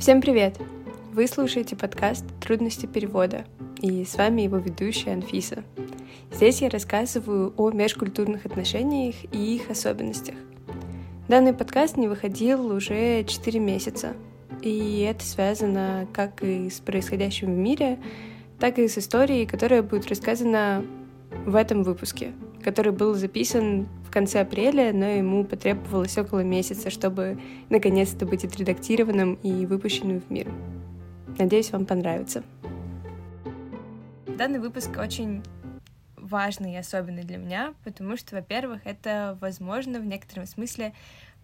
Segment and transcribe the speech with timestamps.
[0.00, 0.56] Всем привет!
[1.12, 3.44] Вы слушаете подкаст «Трудности перевода»,
[3.82, 5.62] и с вами его ведущая Анфиса.
[6.32, 10.36] Здесь я рассказываю о межкультурных отношениях и их особенностях.
[11.28, 14.14] Данный подкаст не выходил уже 4 месяца,
[14.62, 17.98] и это связано как и с происходящим в мире,
[18.58, 20.82] так и с историей, которая будет рассказана
[21.44, 22.32] в этом выпуске,
[22.64, 29.34] который был записан в конце апреля, но ему потребовалось около месяца, чтобы наконец-то быть отредактированным
[29.34, 30.50] и выпущенным в мир.
[31.38, 32.42] Надеюсь, вам понравится.
[34.26, 35.44] Данный выпуск очень
[36.16, 40.92] важный и особенный для меня, потому что, во-первых, это, возможно, в некотором смысле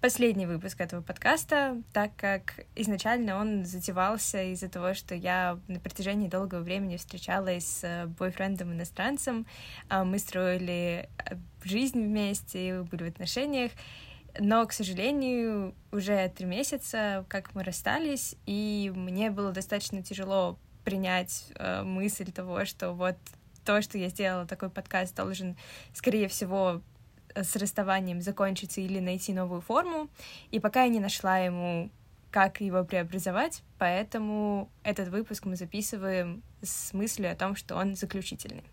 [0.01, 6.29] последний выпуск этого подкаста, так как изначально он затевался из-за того, что я на протяжении
[6.29, 9.47] долгого времени встречалась с бойфрендом-иностранцем,
[9.89, 13.73] а мы строили э, жизнь вместе, были в отношениях,
[14.39, 21.47] но, к сожалению, уже три месяца, как мы расстались, и мне было достаточно тяжело принять
[21.57, 23.17] э, мысль того, что вот
[23.65, 25.57] то, что я сделала, такой подкаст должен,
[25.93, 26.83] скорее всего,
[27.43, 30.09] с расставанием закончиться или найти новую форму,
[30.51, 31.91] и пока я не нашла ему,
[32.31, 38.65] как его преобразовать, поэтому этот выпуск мы записываем с мыслью о том, что он заключительный.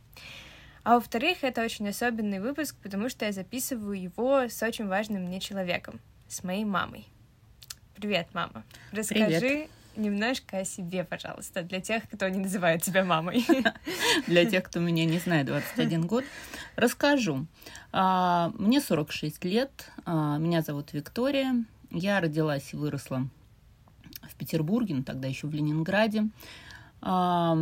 [0.84, 5.39] А во-вторых, это очень особенный выпуск, потому что я записываю его с очень важным мне
[5.39, 7.08] человеком, с моей мамой.
[7.95, 8.66] Привет, мама.
[8.91, 9.69] Расскажи Привет.
[9.95, 13.45] Немножко о себе, пожалуйста, для тех, кто не называет себя мамой.
[14.27, 16.23] Для тех, кто меня не знает 21 год,
[16.75, 17.45] расскажу.
[17.91, 23.27] А, мне 46 лет, а, меня зовут Виктория, я родилась и выросла
[24.22, 26.30] в Петербурге, но тогда еще в Ленинграде.
[27.02, 27.57] А,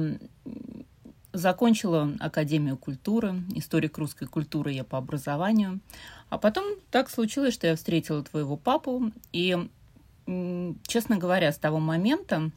[1.34, 5.80] закончила Академию культуры, историк русской культуры я по образованию.
[6.30, 9.58] А потом так случилось, что я встретила твоего папу, и,
[10.88, 12.52] честно говоря, с того момента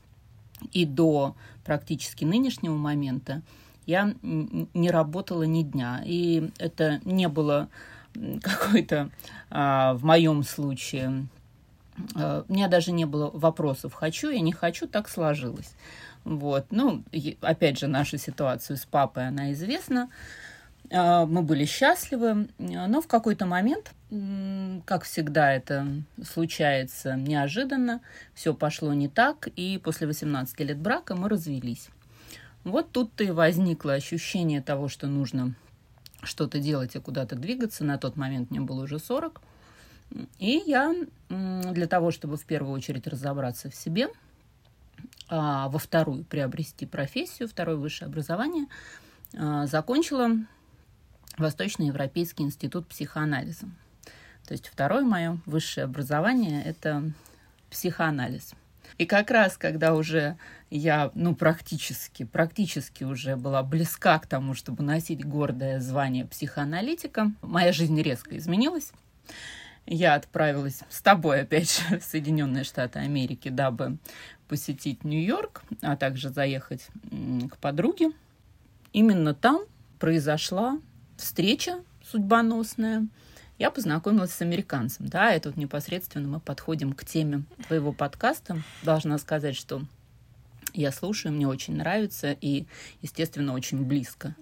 [0.73, 3.43] и до практически нынешнего момента
[3.87, 6.03] я не работала ни дня.
[6.05, 7.69] И это не было
[8.43, 9.11] какой-то,
[9.51, 11.27] а, в моем случае,
[12.15, 15.75] а, у меня даже не было вопросов, хочу я, не хочу, так сложилось.
[16.25, 16.67] Вот.
[16.71, 17.05] Ну,
[17.43, 20.09] опять же, наша ситуация с папой, она известна.
[20.91, 23.93] А, мы были счастливы, но в какой-то момент,
[24.85, 25.87] как всегда это
[26.23, 28.01] случается неожиданно,
[28.35, 31.89] все пошло не так, и после 18 лет брака мы развелись.
[32.65, 35.55] Вот тут-то и возникло ощущение того, что нужно
[36.23, 37.85] что-то делать и куда-то двигаться.
[37.85, 39.43] На тот момент мне было уже 40.
[40.39, 40.95] И я
[41.29, 44.09] для того, чтобы в первую очередь разобраться в себе,
[45.29, 48.67] а во вторую приобрести профессию, второе высшее образование,
[49.37, 50.31] а, закончила
[51.39, 53.67] Восточноевропейский институт психоанализа.
[54.47, 57.13] То есть второе мое высшее образование– это
[57.71, 58.53] психоанализ–
[58.99, 60.37] и как раз, когда уже
[60.71, 67.73] я, ну, практически, практически уже была близка к тому, чтобы носить гордое звание психоаналитика, моя
[67.73, 68.93] жизнь резко изменилась.
[69.87, 73.99] Я отправилась с тобой, опять же, в Соединенные Штаты Америки, дабы
[74.49, 76.87] посетить Нью-Йорк, а также заехать
[77.51, 78.11] к подруге.
[78.93, 79.63] Именно там
[79.99, 80.79] произошла
[81.17, 83.07] встреча судьбоносная–
[83.59, 85.07] я познакомилась с американцем.
[85.07, 88.63] Да, это вот непосредственно мы подходим к теме твоего подкаста.
[88.83, 89.83] Должна сказать, что
[90.73, 92.67] я слушаю, мне очень нравится и,
[93.01, 94.35] естественно, очень близко.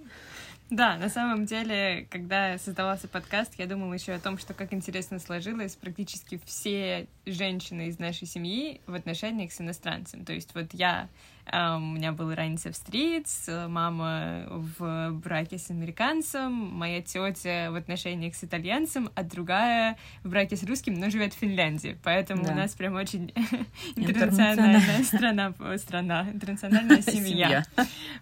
[0.72, 5.18] Да, на самом деле, когда создавался подкаст, я думала еще о том, что как интересно
[5.18, 10.24] сложилось практически все женщины из нашей семьи в отношениях с иностранцем.
[10.24, 11.10] То есть вот я
[11.46, 18.44] у меня был ранец австриец, мама в браке с американцем, моя тетя в отношениях с
[18.44, 21.98] итальянцем, а другая в браке с русским, но живет в Финляндии.
[22.04, 22.52] Поэтому да.
[22.52, 23.32] у нас прям очень
[23.96, 27.64] интернациональная страна, страна, интернациональная семья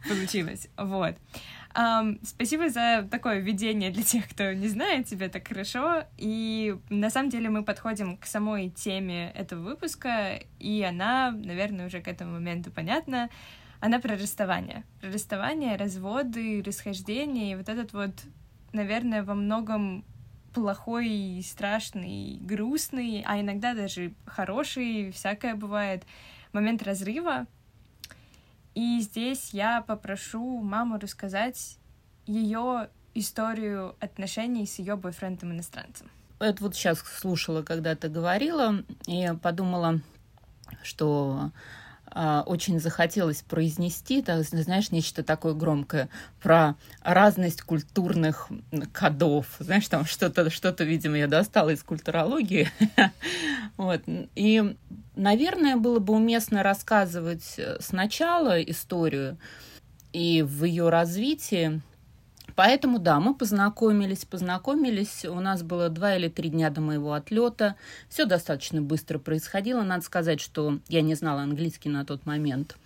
[0.08, 0.68] получилась.
[0.76, 1.14] Вот.
[1.72, 6.04] Um, спасибо за такое введение для тех, кто не знает тебя так хорошо.
[6.16, 12.00] И на самом деле мы подходим к самой теме этого выпуска, и она, наверное, уже
[12.00, 13.30] к этому моменту понятна.
[13.78, 14.84] Она про расставание.
[15.00, 18.10] Про расставание, разводы, расхождение, и вот этот вот,
[18.72, 20.04] наверное, во многом
[20.53, 26.04] плохой, страшный, грустный, а иногда даже хороший, всякое бывает,
[26.53, 27.47] момент разрыва,
[28.74, 31.78] и здесь я попрошу маму рассказать
[32.26, 36.10] ее историю отношений с ее бойфрендом-иностранцем.
[36.38, 40.00] Это вот сейчас слушала, когда ты говорила, и подумала,
[40.82, 41.50] что
[42.15, 46.09] очень захотелось произнести, так, знаешь, нечто такое громкое
[46.42, 48.48] про разность культурных
[48.92, 49.47] кодов.
[49.59, 52.71] Знаешь, там что-то, что-то, видимо, я достала из культурологии.
[53.77, 54.03] вот.
[54.34, 54.77] И
[55.16, 59.36] наверное, было бы уместно рассказывать сначала историю
[60.13, 61.80] и в ее развитии.
[62.56, 65.24] Поэтому, да, мы познакомились, познакомились.
[65.24, 67.76] У нас было два или три дня до моего отлета.
[68.08, 69.82] Все достаточно быстро происходило.
[69.82, 72.76] Надо сказать, что я не знала английский на тот момент.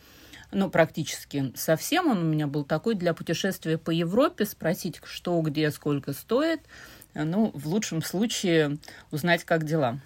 [0.52, 2.08] Ну, практически совсем.
[2.08, 4.44] Он у меня был такой для путешествия по Европе.
[4.44, 6.60] Спросить, что, где, сколько стоит.
[7.14, 8.78] Ну, в лучшем случае
[9.10, 9.98] узнать, как дела.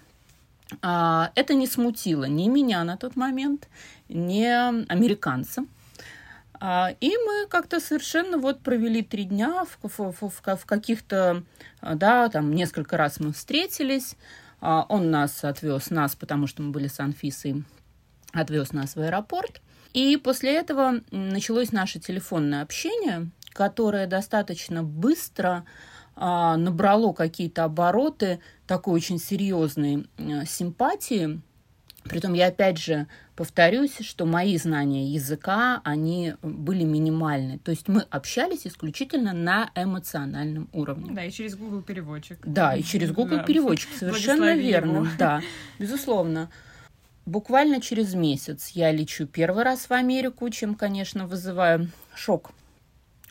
[0.81, 3.67] А, это не смутило ни меня на тот момент,
[4.07, 4.45] ни
[4.91, 5.65] американца.
[6.59, 11.43] А, и мы как-то совершенно вот провели три дня в, в, в, в каких-то,
[11.81, 14.15] да, там несколько раз мы встретились.
[14.61, 17.63] А, он нас отвез, нас, потому что мы были с Анфисой,
[18.33, 19.61] отвез нас в аэропорт.
[19.93, 25.65] И после этого началось наше телефонное общение, которое достаточно быстро
[26.15, 30.07] а, набрало какие-то обороты такой очень серьезной
[30.45, 31.41] симпатии.
[32.09, 37.59] Притом я опять же повторюсь, что мои знания языка, они были минимальны.
[37.59, 41.11] То есть мы общались исключительно на эмоциональном уровне.
[41.13, 42.39] Да, и через Google переводчик.
[42.43, 43.43] Да, и через Google да.
[43.43, 44.97] переводчик, совершенно верно.
[44.97, 45.07] Его.
[45.17, 45.41] Да,
[45.77, 46.49] безусловно.
[47.25, 52.51] Буквально через месяц я лечу первый раз в Америку, чем, конечно, вызываю шок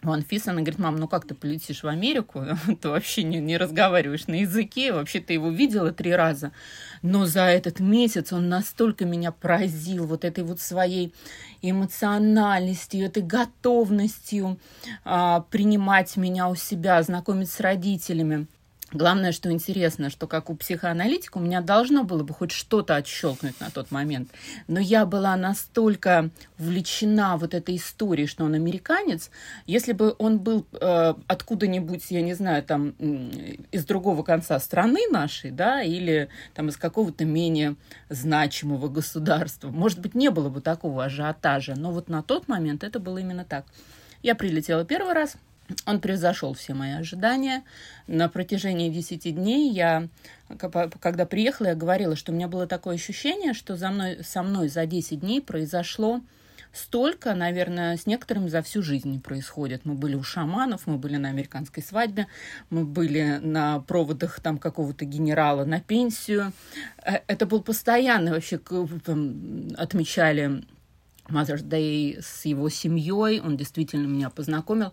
[0.04, 2.44] у Анфисы, она говорит, мам, ну как ты полетишь в Америку?
[2.80, 6.52] Ты вообще не, не разговариваешь на языке, вообще ты его видела три раза.
[7.02, 11.12] Но за этот месяц он настолько меня поразил вот этой вот своей
[11.62, 14.58] эмоциональностью, этой готовностью
[15.04, 18.46] а, принимать меня у себя, знакомить с родителями.
[18.90, 23.61] Главное, что интересно, что как у психоаналитика у меня должно было бы хоть что-то отщелкнуть
[23.61, 24.31] на тот момент.
[24.67, 29.31] Но я была настолько увлечена вот этой историей, что он американец.
[29.67, 32.90] Если бы он был э, откуда-нибудь, я не знаю, там
[33.73, 37.76] из другого конца страны нашей, да, или там из какого-то менее
[38.08, 41.75] значимого государства, может быть, не было бы такого ажиотажа.
[41.76, 43.67] Но вот на тот момент это было именно так.
[44.23, 45.37] Я прилетела первый раз–
[45.87, 47.62] он превзошел все мои ожидания.
[48.06, 50.09] На протяжении 10 дней я,
[50.59, 54.69] когда приехала, я говорила, что у меня было такое ощущение, что за мной, со мной
[54.69, 56.20] за 10 дней произошло
[56.73, 59.85] столько, наверное, с некоторым за всю жизнь не происходит.
[59.85, 62.26] Мы были у шаманов, мы были на американской свадьбе,
[62.70, 66.53] мы были на проводах там какого-то генерала на пенсию.
[67.05, 68.61] Э, это был постоянно вообще,
[69.76, 70.62] отмечали
[71.28, 74.92] Mother's Day с его семьей, он действительно меня познакомил.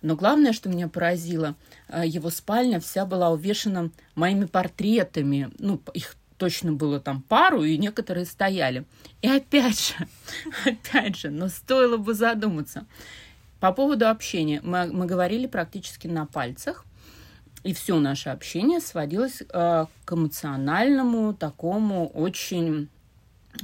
[0.00, 1.54] Но главное, что меня поразило,
[1.88, 5.50] э, его спальня вся была увешана моими портретами.
[5.58, 8.84] Ну, их точно было там пару, и некоторые стояли.
[9.20, 10.08] И опять же,
[10.64, 12.86] опять же, но стоило бы задуматься.
[13.60, 14.60] По поводу общения.
[14.64, 16.84] Мы, мы говорили практически на пальцах.
[17.62, 22.88] И все наше общение сводилось э, к эмоциональному, такому очень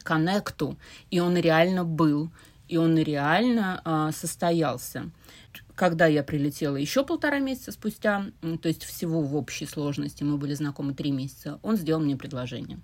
[0.02, 0.76] коннекту.
[1.10, 2.30] И он реально был,
[2.68, 5.10] и он реально э, состоялся.
[5.74, 8.26] Когда я прилетела еще полтора месяца спустя,
[8.62, 12.80] то есть всего в общей сложности мы были знакомы три месяца, он сделал мне предложение.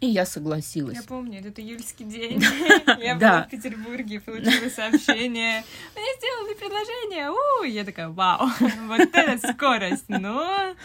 [0.00, 0.94] И я согласилась.
[0.96, 2.40] Я помню, этот июльский день.
[3.00, 5.64] Я была в Петербурге, получила сообщение.
[5.96, 7.30] Мне сделали предложение.
[7.30, 8.48] У, я такая, вау,
[8.86, 10.04] вот это скорость.
[10.08, 10.76] Ну.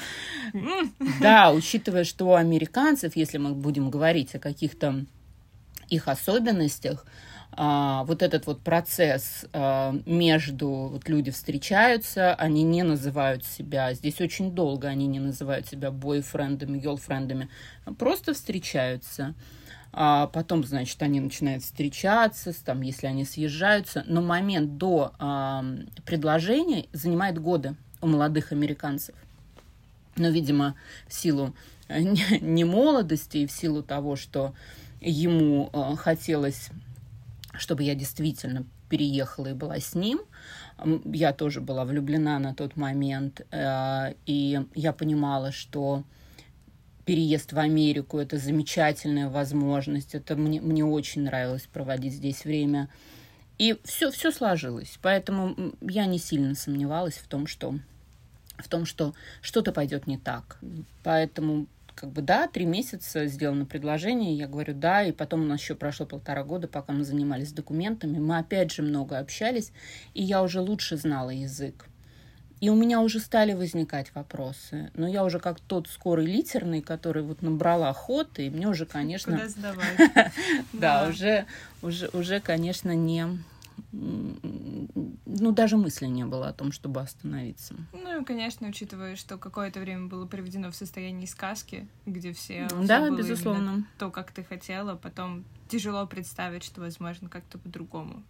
[1.22, 5.06] Да, учитывая, что у американцев, если мы будем говорить о каких-то
[5.90, 7.06] их особенностях,
[7.56, 14.20] а, вот этот вот процесс а, между вот люди встречаются, они не называют себя, здесь
[14.22, 17.50] очень долго они не называют себя бойфрендами, гелфрендами,
[17.98, 19.36] просто встречаются.
[19.96, 25.64] А потом, значит, они начинают встречаться, там, если они съезжаются, но момент до а,
[26.06, 29.14] предложения занимает годы у молодых американцев.
[30.16, 30.74] Но, видимо,
[31.08, 31.54] в силу
[31.90, 34.56] немолодости и в силу того, что
[35.04, 36.70] ему а, хотелось
[37.58, 40.22] чтобы я действительно переехала и была с ним.
[41.06, 46.04] Я тоже была влюблена на тот момент, э, и я понимала, что
[47.06, 52.90] переезд в Америку– это замечательная возможность, это мне, мне очень нравилось проводить здесь время.
[53.60, 57.76] И все, все сложилось, поэтому я не сильно сомневалась в том, что
[58.58, 60.60] в том, что что-то пойдет не так.
[61.04, 65.62] Поэтому как бы да, три месяца сделано предложение, я говорю да, и потом у нас
[65.62, 69.72] еще прошло полтора года, пока мы занимались документами, мы опять же много общались,
[70.14, 71.86] и я уже лучше знала язык.
[72.64, 74.90] И у меня уже стали возникать вопросы.
[74.94, 79.38] Но я уже как тот скорый литерный, который вот набрала ход, и мне уже, конечно...
[80.72, 81.46] Да, уже,
[81.82, 83.28] уже, уже, конечно, не
[83.92, 87.76] ну, даже мысли не было о том, чтобы остановиться.
[87.94, 92.68] Ну, и, конечно, учитывая, что какое-то время было приведено в состоянии сказки, где все...
[92.84, 93.88] Да, было безусловно.
[93.98, 98.24] То, как ты хотела, потом тяжело представить, что, возможно, как-то по-другому.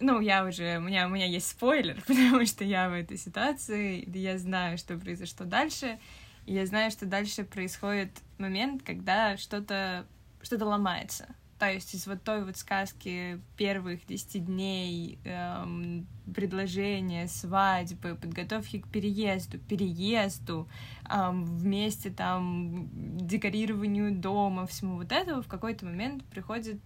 [0.00, 0.78] Ну, я уже...
[0.78, 4.96] У меня, у меня есть спойлер, потому что я в этой ситуации, я знаю, что
[4.96, 5.98] произошло дальше,
[6.46, 10.06] и я знаю, что дальше происходит момент, когда что-то
[10.42, 11.26] что-то ломается.
[11.58, 18.86] То есть из вот той вот сказки первых десяти дней эм, предложения, свадьбы, подготовки к
[18.86, 20.68] переезду, переезду,
[21.10, 26.78] эм, вместе там декорированию дома, всему вот этого в какой-то момент приходит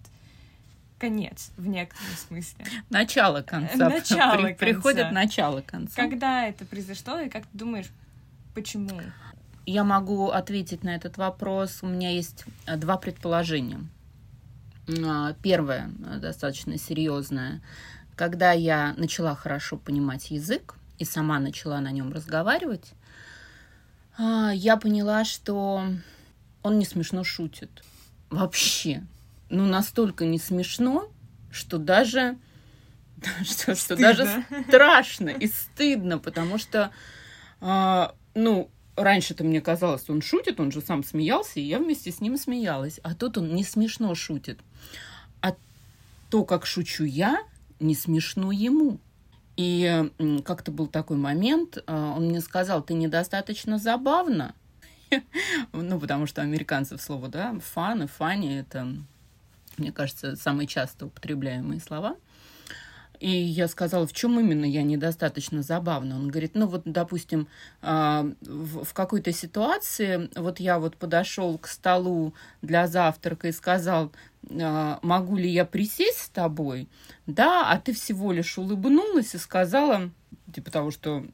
[0.97, 2.65] конец в некотором смысле.
[2.89, 3.89] Начало конца.
[3.89, 4.65] Начало При- конца.
[4.65, 6.01] Приходит начало конца.
[6.01, 7.91] Когда это произошло, и как ты думаешь,
[8.55, 8.99] почему?
[9.65, 11.79] Я могу ответить на этот вопрос.
[11.83, 13.81] У меня есть э, два предположения.
[14.87, 17.61] А, Первое, э, достаточно серьезное.
[18.15, 22.93] Когда я начала хорошо понимать язык и сама начала на нем разговаривать,
[24.17, 25.83] а, я поняла, что
[26.61, 27.83] он не смешно шутит.
[28.29, 29.03] Вообще.
[29.49, 31.11] Ну, настолько не смешно,
[31.51, 32.37] что даже,
[33.43, 36.91] что, что даже страшно и стыдно, потому что,
[37.61, 42.21] а, ну, раньше-то мне казалось, он шутит, он же сам смеялся, и я вместе с
[42.21, 42.99] ним смеялась.
[43.03, 44.59] А тут он не смешно шутит.
[45.41, 45.55] А
[46.29, 47.43] то, как шучу я,
[47.79, 48.99] не смешно ему.
[49.55, 50.09] И
[50.45, 54.55] как-то был такой момент, а, он мне сказал, ты недостаточно забавна.
[55.73, 58.87] Ну, потому что американцев слово, да, фан и фани, это,
[59.77, 62.15] мне кажется, самые часто употребляемые слова.
[63.19, 66.15] И я сказала, в чем именно я недостаточно забавна.
[66.15, 67.47] Он говорит, ну вот, допустим,
[67.81, 74.11] а, в какой-то ситуации, вот я вот подошел к столу для завтрака и сказал,
[74.49, 76.87] могу ли я присесть с тобой?
[77.27, 80.11] Да, а ты всего лишь улыбнулась и сказала,
[80.53, 81.25] типа того, что,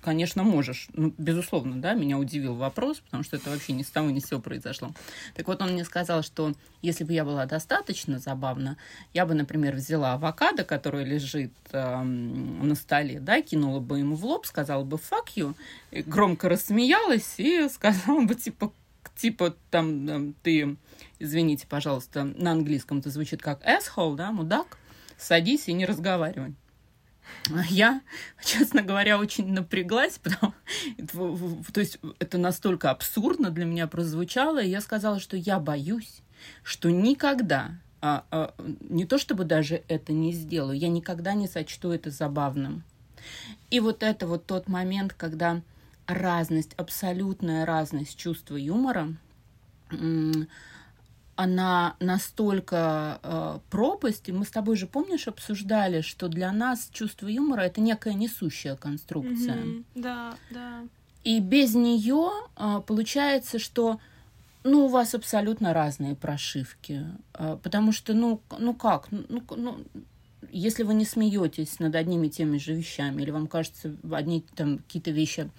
[0.00, 0.88] конечно, можешь.
[0.92, 4.26] Ну, безусловно, да, меня удивил вопрос, потому что это вообще ни с того ни с
[4.26, 4.92] сего произошло.
[5.34, 8.76] Так вот, он мне сказал, что если бы я была достаточно забавна,
[9.14, 14.24] я бы, например, взяла авокадо, которое лежит эм, на столе, да, кинула бы ему в
[14.24, 15.54] лоб, сказала бы «fuck you»,
[16.06, 18.72] громко рассмеялась и сказала бы, типа,
[19.16, 20.76] типа, там, ты,
[21.18, 24.78] извините, пожалуйста, на английском это звучит как asshole, да, мудак,
[25.16, 26.54] садись и не разговаривай.
[27.68, 28.02] Я,
[28.44, 30.54] честно говоря, очень напряглась, потому
[30.98, 36.22] в- то есть это настолько абсурдно для меня прозвучало, и я сказала, что я боюсь,
[36.62, 41.90] что никогда, а, а, не то чтобы даже это не сделаю, я никогда не сочту
[41.90, 42.84] это забавным.
[43.70, 45.62] И вот это вот тот момент, когда
[46.06, 49.14] разность, абсолютная разность чувства юмора,
[51.36, 57.26] она настолько э, пропасть, и мы с тобой же, помнишь, обсуждали, что для нас чувство
[57.28, 59.56] юмора это некая несущая конструкция.
[59.56, 59.84] Мгм.
[59.94, 60.84] Да, да.
[61.24, 62.30] И без нее
[62.86, 63.98] получается, что
[64.64, 67.04] ну, у вас абсолютно разные прошивки.
[67.34, 69.78] А, Потому что, ну, ну как, ну, к- ну,
[70.50, 74.78] если вы не смеетесь над одними и теми же вещами, или вам кажется одни там
[74.78, 75.50] какие-то вещи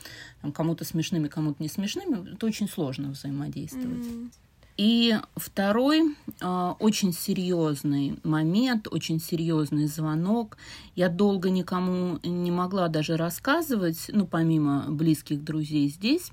[0.41, 4.05] там, кому-то смешными, кому-то не смешными, то очень сложно взаимодействовать.
[4.05, 4.31] Мгм.
[4.75, 10.57] И второй а, очень серьезный момент, очень серьезный звонок.
[10.95, 16.31] Я долго никому не могла даже рассказывать, ну, помимо близких друзей здесь,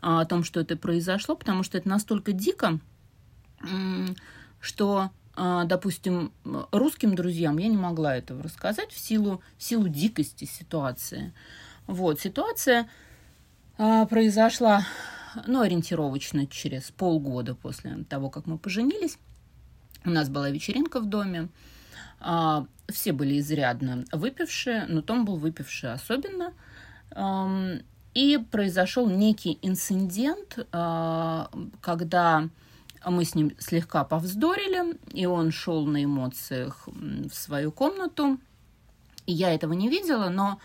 [0.00, 2.78] а, о том, что это произошло, потому что это настолько дико,
[4.60, 6.30] что, а, допустим,
[6.70, 11.32] русским друзьям я не могла этого рассказать в силу, в силу дикости ситуации.
[11.88, 12.88] Вот, ситуация
[13.76, 14.86] произошла,
[15.46, 19.18] ну, ориентировочно через полгода после того, как мы поженились.
[20.04, 21.48] У нас была вечеринка в доме.
[22.20, 26.52] А, Все были изрядно выпившие, но Том был выпивший особенно.
[28.14, 31.50] И произошел некий инцидент, а,
[31.80, 32.48] когда
[33.04, 38.38] мы с ним слегка повздорили, и он шел на эмоциях в свою комнату.
[39.26, 40.60] И я этого не видела, но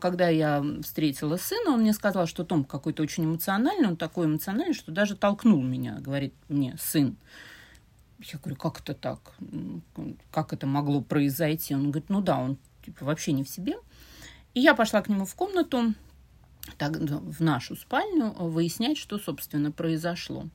[0.00, 4.74] когда я встретила сына, он мне сказал, что Том какой-то очень эмоциональный, он такой эмоциональный,
[4.74, 7.16] что даже толкнул меня, говорит мне, сын.
[8.20, 9.32] Я говорю, как это так?
[10.30, 11.74] Как это могло произойти?
[11.74, 13.74] Он говорит, ну да, он типа, вообще не в себе.
[14.54, 15.94] И я пошла к нему в комнату,
[16.78, 20.46] так, в нашу спальню, выяснять, что, собственно, произошло.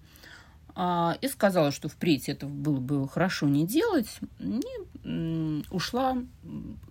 [0.75, 4.19] А, И сказала, что впредь это было бы хорошо не делать.
[4.39, 6.17] И ушла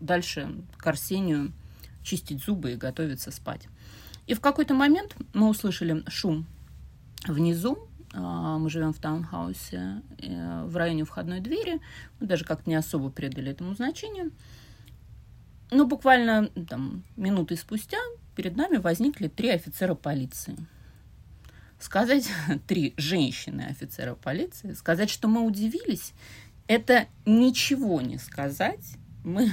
[0.01, 1.53] дальше к Арсению
[2.07, 3.69] чистить зубы и готовиться спать.
[4.27, 6.47] И в какой-то момент мы услышали шум
[7.27, 7.89] внизу.
[8.15, 11.81] А, Мы живем в таунхаусе э, в районе входной двери.
[12.21, 14.33] Мы даже как-то не особо придали этому значению.
[15.71, 17.99] ну, буквально там, минуты спустя
[18.37, 20.57] перед нами возникли три офицера полиции.
[21.79, 22.29] Сказать,
[22.67, 26.13] три женщины офицера полиции, сказать, что мы удивились,
[26.69, 28.97] это ничего не сказать.
[29.25, 29.51] Мы,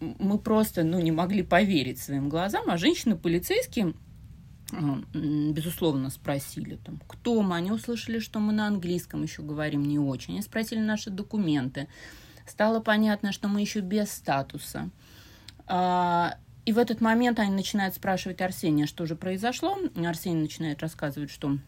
[0.00, 3.94] мы просто ну, не могли поверить своим глазам, а женщины-полицейские
[5.12, 7.56] безусловно, спросили, там, кто мы.
[7.56, 10.34] Они услышали, что мы на английском еще говорим не очень.
[10.34, 11.88] Они спросили наши документы.
[12.46, 14.90] Стало понятно, что мы еще без статуса.
[15.66, 19.78] А, и в этот момент они начинают спрашивать Арсения, что же произошло.
[19.96, 21.58] Арсений начинает рассказывать, что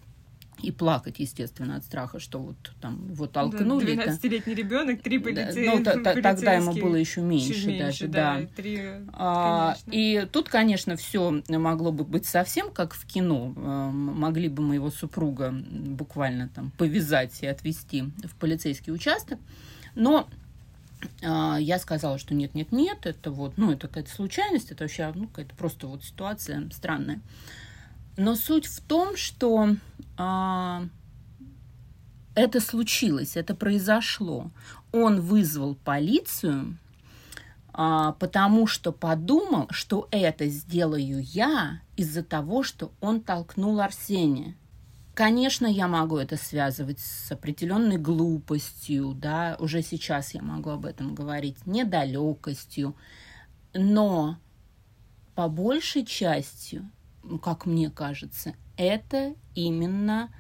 [0.61, 3.95] и плакать, естественно, от страха, что вот там его толкнули.
[3.97, 8.09] Да, 12-летний ребенок, три полицей, да, ну, Тогда ему было еще меньше, еще меньше даже,
[8.09, 8.39] да.
[8.41, 8.47] да.
[8.57, 8.81] Три,
[9.13, 13.53] а, и тут, конечно, все могло бы быть совсем как в кино.
[13.57, 19.39] А, могли бы моего супруга буквально там повязать и отвезти в полицейский участок.
[19.95, 20.29] Но
[21.23, 25.11] а, я сказала, что нет, нет, нет, это вот, ну, это какая-то случайность, это вообще,
[25.15, 27.21] ну, какая-то просто вот ситуация странная.
[28.17, 29.77] Но суть в том, что
[30.17, 30.91] это
[32.61, 34.51] случилось, это произошло.
[34.93, 36.79] Он вызвал полицию,
[37.73, 44.57] а, потому что подумал, что это сделаю я из-за того, что он толкнул Арсения.
[45.15, 51.15] Конечно, я могу это связывать с определенной глупостью, да, уже сейчас я могу об этом
[51.15, 52.97] говорить, недалекостью,
[53.75, 54.39] но
[55.35, 56.91] по большей частью
[57.43, 60.31] как мне кажется, это именно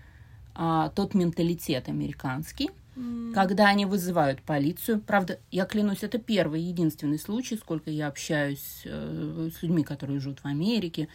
[0.55, 3.33] а, тот менталитет американский, mm.
[3.33, 5.01] когда они вызывают полицию.
[5.01, 10.41] Правда, я клянусь, это первый, единственный случай, сколько я общаюсь э, с людьми, которые живут
[10.41, 11.09] в Америке.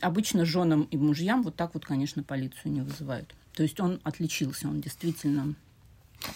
[0.00, 3.34] Обычно женам и мужьям вот так вот, конечно, полицию не вызывают.
[3.54, 5.54] То есть он отличился, он действительно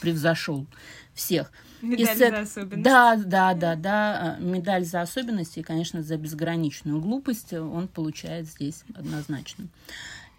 [0.00, 0.66] превзошел
[1.14, 1.50] всех.
[1.83, 2.85] Медаль за особенности.
[2.85, 4.37] Да, да, да, да.
[4.40, 9.69] Медаль за особенности и, конечно, за безграничную глупость он получает здесь однозначно.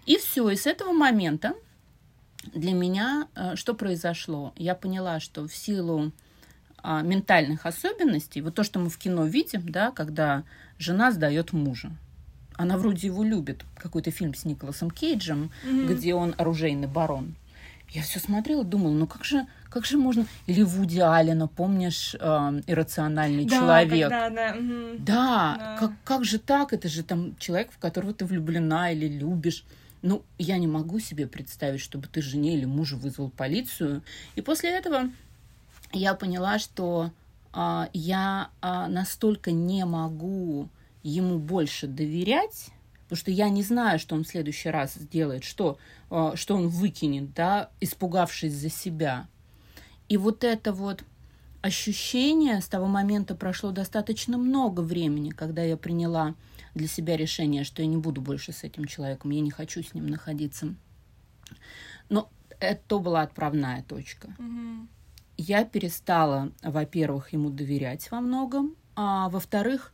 [0.06, 1.54] И все, и с этого момента
[2.54, 4.54] для меня э, что произошло?
[4.56, 6.12] Я поняла, что в силу
[6.78, 10.43] а, ментальных особенностей, вот то, что мы в кино видим, да, когда
[10.78, 11.91] жена сдает мужа,
[12.56, 13.65] она вроде его любит.
[13.76, 15.93] Какой-то фильм с Николасом Кейджем, mm-hmm.
[15.93, 17.36] где он оружейный барон.
[17.89, 20.26] Я все смотрела, думала, ну как же, как же можно...
[20.45, 24.10] Или Вуди Аллена, помнишь, э, «Иррациональный да, человек»?
[24.10, 24.97] Когда, да, угу.
[25.00, 25.78] да, да.
[25.80, 26.73] Как, как же так?
[26.73, 29.63] Это же там человек, в которого ты влюблена или любишь.
[30.02, 34.04] Ну, я не могу себе представить, чтобы ты жене или мужу вызвал полицию.
[34.36, 35.10] И после этого
[35.93, 37.12] я поняла, что
[37.54, 40.69] а, я а, настолько не могу
[41.04, 42.69] ему больше доверять,
[43.04, 45.78] потому что я не знаю, что он в следующий раз сделает, что,
[46.10, 49.28] что он выкинет, да, испугавшись за себя.
[50.10, 51.04] И вот это вот
[51.62, 56.36] ощущение с того момента прошло достаточно много времени, когда я приняла
[56.76, 59.93] для себя решение, что я не буду больше с этим человеком, я не хочу с
[59.93, 60.76] ним находиться.
[62.10, 64.28] Но это была отправная точка.
[64.39, 64.88] Угу.
[65.38, 69.93] Я перестала, во-первых, ему доверять во многом, а во-вторых,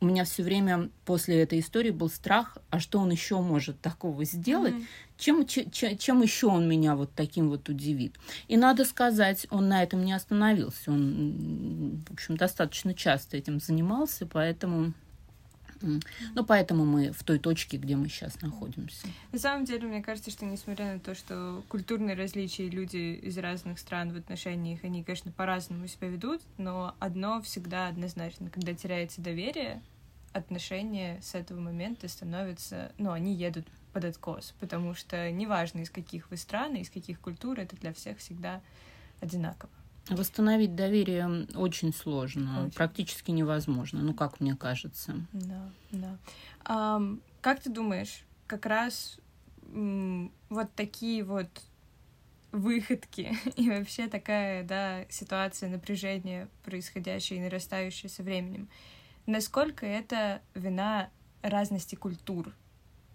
[0.00, 4.24] у меня все время после этой истории был страх, а что он еще может такого
[4.24, 4.86] сделать, mm-hmm.
[5.18, 8.16] чем, чем, чем еще он меня вот таким вот удивит.
[8.48, 10.90] И надо сказать, он на этом не остановился.
[10.90, 14.94] Он, в общем, достаточно часто этим занимался, поэтому
[15.80, 19.06] ну, поэтому мы в той точке, где мы сейчас находимся.
[19.32, 23.78] На самом деле, мне кажется, что несмотря на то, что культурные различия люди из разных
[23.78, 29.82] стран в отношениях, они, конечно, по-разному себя ведут, но одно всегда однозначно, когда теряется доверие,
[30.32, 36.30] отношения с этого момента становятся, ну, они едут под откос, потому что неважно, из каких
[36.30, 38.60] вы стран, из каких культур, это для всех всегда
[39.20, 39.72] одинаково.
[40.08, 42.72] Восстановить доверие очень сложно, очень.
[42.72, 45.14] практически невозможно, ну, как мне кажется.
[45.32, 46.18] Да, да.
[46.64, 47.00] А,
[47.40, 49.18] как ты думаешь, как раз
[49.72, 51.48] вот такие вот
[52.52, 58.68] выходки и вообще такая, да, ситуация напряжения, происходящая и нарастающая со временем,
[59.26, 61.10] насколько это вина
[61.42, 62.52] разности культур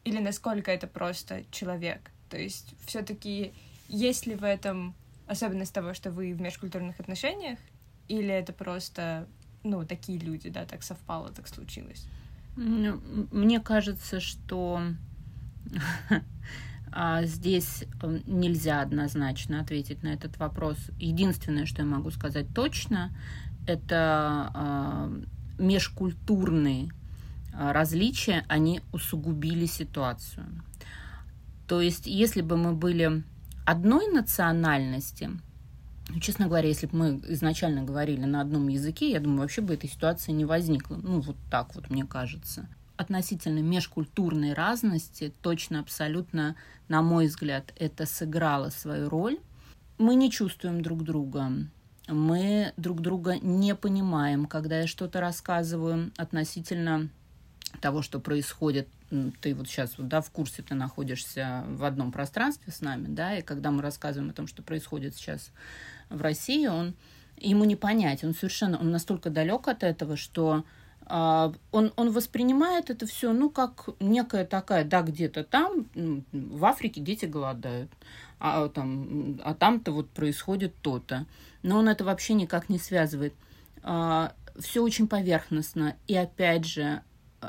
[0.03, 2.11] или насколько это просто человек.
[2.29, 3.53] То есть все-таки
[3.87, 4.95] есть ли в этом
[5.27, 7.59] особенность того, что вы в межкультурных отношениях,
[8.07, 9.27] или это просто,
[9.63, 12.07] ну, такие люди, да, так совпало, так случилось?
[12.55, 14.81] Мне кажется, что
[16.91, 20.77] а, здесь э, нельзя однозначно ответить на этот вопрос.
[20.97, 23.11] Единственное, что я могу сказать точно,
[23.67, 25.11] это а,
[25.57, 26.89] межкультурные
[27.53, 30.45] а, различия, они усугубили ситуацию.
[31.67, 33.23] То есть, если бы мы были
[33.65, 35.31] одной национальности,
[36.09, 39.73] Ну, честно говоря, если бы мы изначально говорили на одном языке, я думаю, вообще бы
[39.73, 40.95] этой ситуации не возникло.
[40.95, 42.67] Ну, вот так вот, мне кажется.
[42.95, 46.55] Относительно межкультурной разности, точно, абсолютно,
[46.87, 49.39] на мой взгляд, это сыграло свою роль.
[49.97, 51.51] Мы не чувствуем друг друга,
[52.07, 57.09] мы друг друга не понимаем, когда я что-то рассказываю относительно
[57.81, 58.87] того, что происходит.
[59.41, 63.41] Ты вот сейчас да, в курсе, ты находишься в одном пространстве с нами, да, и
[63.41, 65.51] когда мы рассказываем о том, что происходит сейчас
[66.09, 66.95] в России, он
[67.37, 70.63] ему не понять, он совершенно, он настолько далек от этого, что
[71.07, 75.85] а, он, он воспринимает это все, ну, как некая такая, да, где-то там,
[76.31, 77.91] в Африке дети голодают,
[78.39, 81.25] а, там, а там-то вот происходит то-то.
[81.61, 83.33] Но он это вообще никак не связывает.
[83.83, 85.95] А, все очень поверхностно.
[86.07, 87.01] И опять же,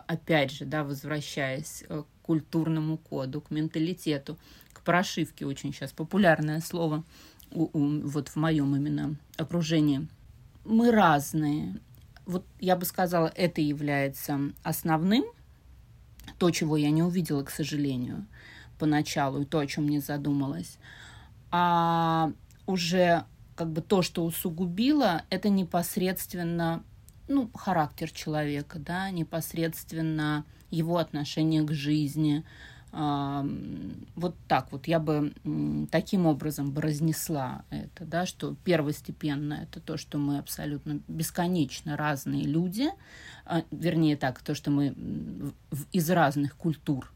[0.07, 4.39] опять же, да, возвращаясь к культурному коду, к менталитету,
[4.73, 7.05] к прошивке, очень сейчас популярное слово–
[7.51, 10.07] у, у, вот в моем именно окружении.
[10.65, 11.81] Мы разные.
[12.25, 15.25] Вот я бы сказала, это является основным,
[16.39, 18.27] то, чего я не увидела, к сожалению,
[18.79, 20.79] поначалу, и то, о чем не задумалась.
[21.51, 22.33] А
[22.67, 26.83] уже как бы то, что усугубило, это непосредственно
[27.29, 32.45] ну, характер человека, да, непосредственно его отношение к жизни,
[32.93, 35.35] вот так вот я бы
[35.91, 42.45] таким образом бы разнесла это, да, что первостепенно это то, что мы абсолютно бесконечно разные
[42.45, 42.89] люди,
[43.45, 44.95] а, вернее так, то, что мы
[45.93, 47.13] из разных культур.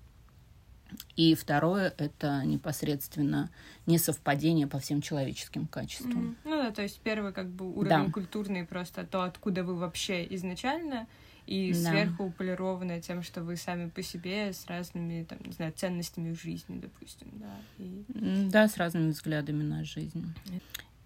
[1.17, 3.51] И второе– это непосредственно
[3.87, 6.37] несовпадение по всем человеческим качествам.
[6.45, 6.51] Mm-hmm.
[6.51, 8.13] Ну да, то есть первый как бы уровень да.
[8.13, 11.07] культурный просто то, откуда вы вообще изначально–
[11.51, 11.91] и да.
[11.91, 16.41] сверху полированное тем, что вы сами по себе с разными, там, не знаю, ценностями в
[16.41, 17.57] жизни, допустим, да.
[17.79, 18.05] И...
[18.51, 20.33] Да, с разными взглядами на жизнь.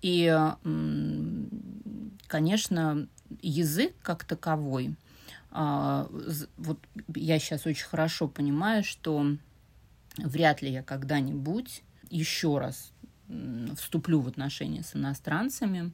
[0.03, 0.31] И,
[2.27, 3.09] конечно,
[3.41, 4.95] язык как таковой,
[5.51, 6.09] а,
[6.59, 6.79] вот
[7.15, 9.27] я сейчас очень хорошо понимаю, что
[10.19, 12.93] вряд ли я когда-нибудь еще раз
[13.77, 15.93] вступлю в отношения с иностранцами,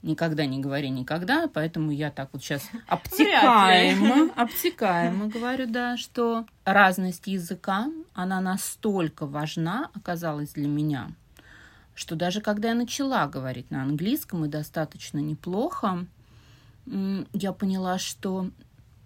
[0.00, 7.26] Никогда не говори никогда, поэтому я так вот сейчас обтекаемо, обтекаемо говорю, да, что разность
[7.26, 11.10] языка, она настолько важна оказалась для меня,
[11.96, 16.06] что даже когда я начала говорить на английском и достаточно неплохо,
[16.86, 18.50] я поняла, что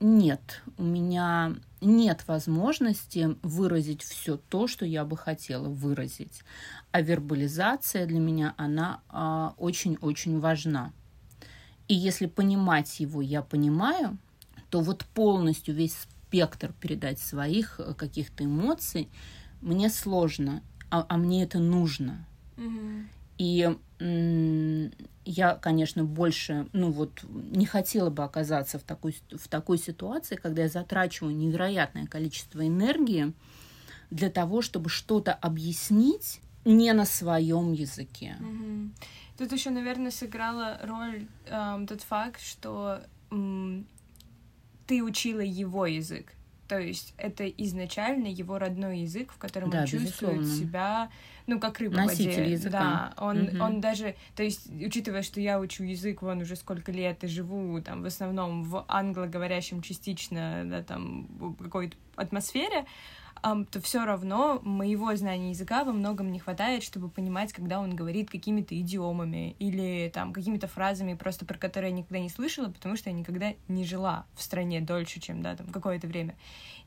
[0.02, 6.42] нет, у меня нет возможности выразить все то, что я бы хотела выразить.
[6.90, 10.92] А вербализация для меня, она а, очень-очень важна.
[11.88, 14.18] И если понимать его я понимаю,
[14.70, 19.08] то вот полностью весь спектр передать своих э, каких-то эмоций
[19.60, 22.26] мне сложно, а, а мне это нужно.
[22.56, 23.04] Mm-hmm.
[23.38, 23.76] И
[25.24, 30.62] я, конечно, больше, ну вот, не хотела бы оказаться в такой, в такой ситуации, когда
[30.62, 33.32] я затрачиваю невероятное количество энергии
[34.10, 38.36] для того, чтобы что-то объяснить не на своем языке.
[38.40, 38.90] Угу.
[39.38, 43.86] Тут еще, наверное, сыграла роль эм, тот факт, что эм,
[44.86, 46.34] ты учила его язык.
[46.72, 50.46] То есть это изначально его родной язык, в котором да, он чувствует безусловно.
[50.46, 51.10] себя
[51.46, 52.52] ну, как рыба Носитель в воде.
[52.52, 52.70] языка.
[52.70, 53.62] Да, он, угу.
[53.62, 57.78] он даже, то есть, учитывая, что я учу язык, вон уже сколько лет и живу
[57.82, 61.28] там в основном в англоговорящем частично, да, там,
[61.60, 62.86] какой-то атмосфере,
[63.42, 68.30] то все равно моего знания языка во многом не хватает, чтобы понимать, когда он говорит
[68.30, 73.10] какими-то идиомами или там какими-то фразами, просто про которые я никогда не слышала, потому что
[73.10, 76.36] я никогда не жила в стране дольше, чем, да, там, какое-то время.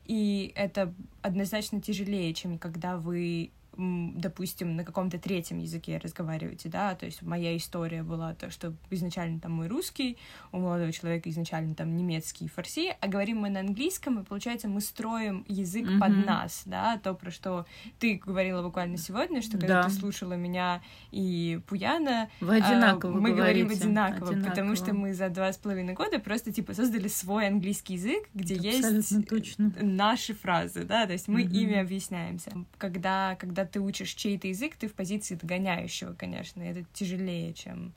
[0.06, 7.04] И это однозначно тяжелее, чем когда вы допустим, на каком-то третьем языке разговариваете, да, то
[7.04, 10.16] есть моя история была то, что изначально там мой русский,
[10.52, 14.80] у молодого человека изначально там немецкий фарси, а говорим мы на английском, и получается мы
[14.80, 15.98] строим язык mm-hmm.
[15.98, 17.66] под нас, да, то, про что
[17.98, 19.88] ты говорила буквально сегодня, что когда да.
[19.88, 25.12] ты слушала меня и Пуяна, Вы одинаково а, мы говорим одинаково, одинаково, потому что мы
[25.12, 29.72] за два с половиной года просто типа создали свой английский язык, где Абсолютно есть точно.
[29.82, 31.52] наши фразы, да, то есть мы mm-hmm.
[31.52, 32.52] ими объясняемся.
[32.78, 37.92] Когда, когда ты учишь чей-то язык, ты в позиции догоняющего, конечно, это тяжелее, чем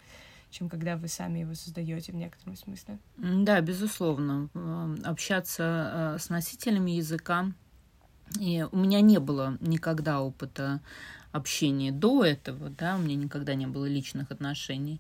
[0.52, 2.98] чем когда вы сами его создаете в некотором смысле.
[3.18, 4.50] Да, безусловно.
[5.04, 7.52] Общаться э, с носителями языка.
[8.40, 10.82] И у меня не было никогда опыта
[11.32, 15.00] общения до этого, да, у меня никогда не было личных отношений.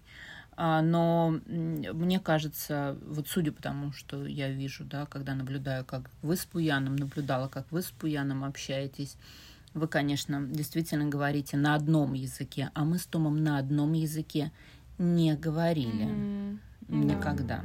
[0.62, 6.10] А, но мне кажется, вот судя по тому, что я вижу, да, когда наблюдаю, как
[6.22, 9.16] вы с Пуяном, наблюдала, как вы с Пуяном общаетесь,
[9.74, 14.52] вы, конечно, действительно говорите на одном языке, а мы с Томом на одном языке
[14.98, 16.60] не говорили Мгм.
[16.88, 17.64] никогда.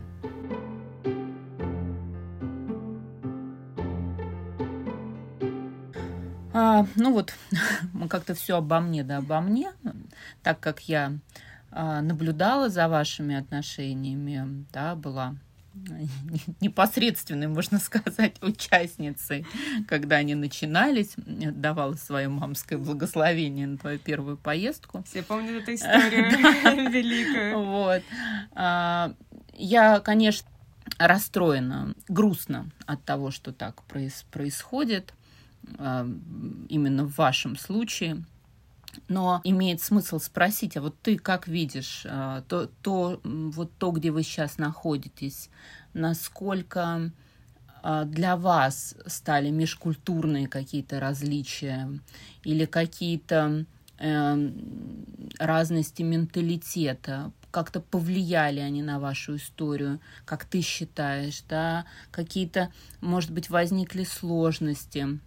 [6.53, 7.35] А, ну вот,
[7.93, 9.73] мы как-то все обо мне да обо мне,
[10.43, 11.19] так как я
[11.73, 15.35] а, наблюдала за вашими отношениями, да, была
[16.61, 19.47] непосредственной, можно сказать, участницей,
[19.89, 25.05] когда они начинались, давала свое мамское благословение на твою первую поездку.
[25.09, 26.31] Все помнят эту историю
[26.91, 27.65] великую.
[27.65, 28.03] Вот.
[28.53, 29.13] А,
[29.55, 30.49] Я, конечно,
[30.99, 35.13] расстроена, грустно от того, что так проис- происходит
[35.79, 36.07] а,
[36.69, 38.25] именно в вашем случае.
[39.09, 44.11] Но имеет смысл спросить, а вот ты как видишь а, то, то, вот то, где
[44.11, 45.51] вы сейчас находитесь,
[45.93, 47.11] насколько
[47.83, 52.01] а, для вас стали межкультурные какие-то различия
[52.43, 53.67] или какие-то
[53.99, 55.07] эм,
[55.39, 63.51] разности менталитета, как-то повлияли они на вашу историю, как ты считаешь, да, какие-то, может быть,
[63.51, 65.21] возникли сложности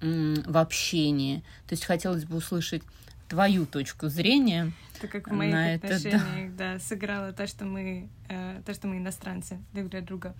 [0.00, 1.38] в общении.
[1.66, 2.82] То есть хотелось бы услышать
[3.28, 4.72] твою точку зрения.
[4.96, 5.96] Это как в моих На это да.
[5.96, 6.78] отношениях, да.
[6.78, 10.34] сыграло то, что мы, э, то, что мы иностранцы друг для друга.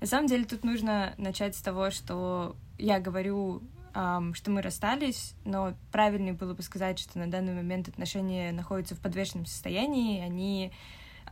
[0.00, 3.62] На самом деле тут нужно начать с того, что я говорю,
[3.94, 8.94] ам, что мы расстались, но правильнее было бы сказать, что на данный момент отношения находятся
[8.94, 10.72] в подвешенном состоянии, они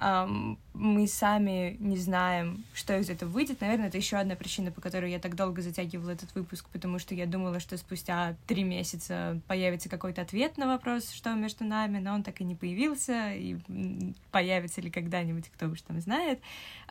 [0.01, 3.61] мы сами не знаем, что из этого выйдет.
[3.61, 7.15] Наверное, это еще одна причина, по которой я так долго затягивала этот выпуск, потому что
[7.15, 12.15] я думала, что спустя три месяца появится какой-то ответ на вопрос, что между нами, но
[12.15, 13.57] он так и не появился, и
[14.33, 16.41] появится ли когда-нибудь, кто уж там знает.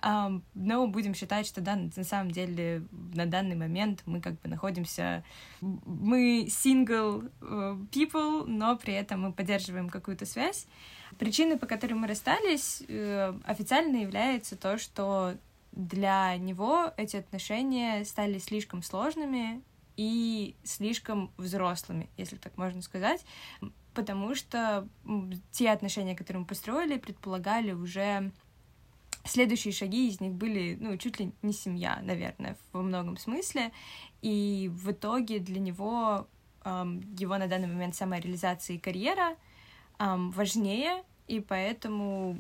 [0.02, 5.24] Но будем считать, что да, на самом деле на данный момент мы как бы находимся,
[5.62, 10.68] мы single э, people, но при этом мы поддерживаем какую-то связь.
[11.20, 15.36] Причиной, по которой мы расстались, э, официально является то, что
[15.72, 19.62] для него эти отношения стали слишком сложными
[19.98, 23.26] и слишком взрослыми, если так можно сказать,
[23.94, 24.88] потому что
[25.52, 28.32] те отношения, которые мы построили, предполагали уже
[29.26, 33.72] следующие шаги из них были, ну, чуть ли не семья, наверное, во многом смысле.
[34.22, 36.28] И в итоге для него
[36.66, 39.36] его на данный момент самореализация и карьера
[39.98, 42.38] ам, важнее, и поэтому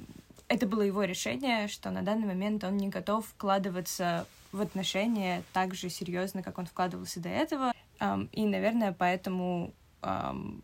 [0.47, 5.73] это было его решение, что на данный момент он не готов вкладываться в отношения так
[5.73, 7.73] же серьезно, как он вкладывался до этого.
[7.99, 10.61] Ам, и, наверное, поэтому ам,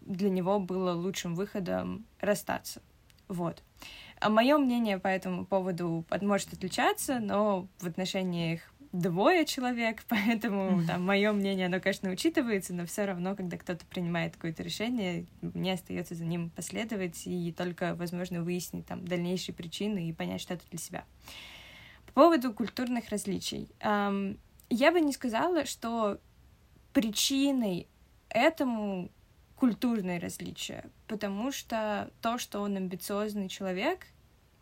[0.00, 2.82] для него было лучшим выходом расстаться.
[3.28, 3.62] Вот.
[4.20, 8.60] А мое мнение по этому поводу может отличаться, но в отношениях
[8.92, 14.34] двое человек, поэтому там мое мнение, оно, конечно, учитывается, но все равно, когда кто-то принимает
[14.34, 20.12] какое-то решение, мне остается за ним последовать и только, возможно, выяснить там дальнейшие причины и
[20.12, 21.04] понять что-то для себя.
[22.06, 23.68] По поводу культурных различий.
[23.80, 26.20] я бы не сказала, что
[26.92, 27.88] причиной
[28.28, 29.10] этому
[29.56, 34.06] культурные различия, потому что то, что он амбициозный человек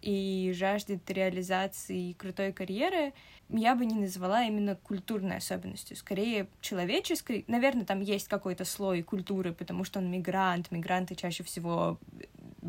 [0.03, 3.13] и жаждет реализации крутой карьеры,
[3.53, 7.45] я бы не назвала именно культурной особенностью, скорее человеческой.
[7.49, 10.71] Наверное, там есть какой-то слой культуры, потому что он мигрант.
[10.71, 11.99] Мигранты чаще всего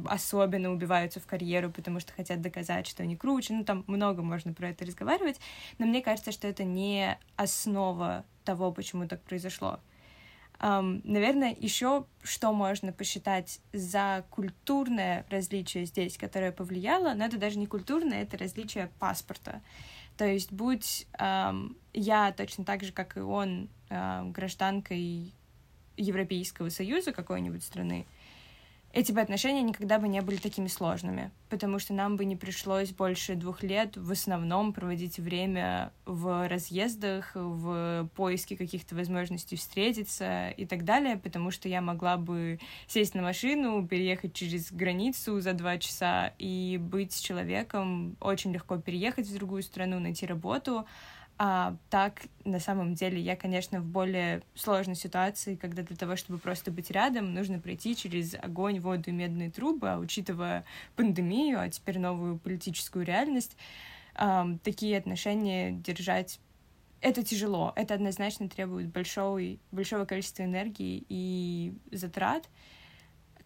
[0.06, 3.54] особенно убиваются в карьеру, потому что хотят доказать, что они круче.
[3.54, 5.40] Ну, там много можно про это разговаривать,
[5.78, 9.80] но мне кажется, что это не основа того, почему так произошло.
[10.64, 17.58] Ам, наверное, еще что можно посчитать за культурное различие здесь, которое повлияло, но это даже
[17.58, 19.62] не культурное, это различие паспорта.
[20.22, 25.34] То есть, будь ам, я точно так же, как и он, ам, гражданкой
[25.98, 28.06] Европейского Союза какой-нибудь страны,
[28.94, 32.92] эти бы отношения никогда бы не были такими сложными, потому что нам бы не пришлось
[32.92, 40.66] больше двух лет в основном проводить время в разъездах, в поиске каких-то возможностей встретиться и
[40.66, 45.78] так далее, потому что я могла бы сесть на машину, переехать через границу за два
[45.78, 50.86] часа и быть с человеком, очень легко переехать в другую страну, найти работу,
[51.44, 56.38] а так, на самом деле, я, конечно, в более сложной ситуации, когда для того, чтобы
[56.38, 61.68] просто быть рядом, нужно пройти через огонь, воду и медные трубы, а учитывая пандемию, а
[61.68, 63.58] теперь новую политическую реальность,
[64.62, 66.40] такие отношения держать
[67.00, 67.74] это тяжело.
[67.76, 72.48] Это однозначно требует большого, большого количества энергии и затрат,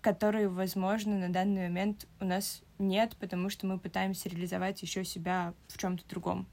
[0.02, 5.54] которые, возможно, на данный момент у нас нет, потому что мы пытаемся реализовать еще себя
[5.70, 6.46] в чем-то другом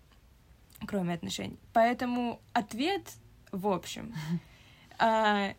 [0.87, 1.59] кроме отношений.
[1.73, 3.03] Поэтому ответ,
[3.51, 4.15] в общем,
[4.99, 5.55] а,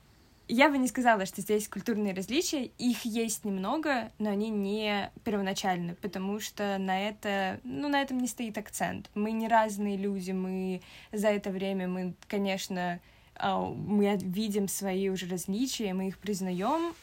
[0.47, 2.65] я бы не сказала, что здесь культурные различия.
[2.77, 8.27] Их есть немного, но они не первоначальны, потому что на это, ну, на этом не
[8.27, 9.09] стоит акцент.
[9.15, 10.81] Мы не разные люди, мы
[11.11, 12.99] за это время, мы, конечно,
[13.35, 16.93] а, мы видим свои уже различия, мы их признаем,